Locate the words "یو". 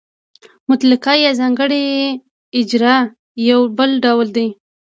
3.49-3.61